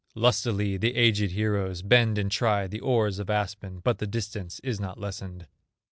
[0.15, 4.79] Lustily the aged heroes Bend and try the oars of aspen, But the distance is
[4.79, 5.45] not lessened.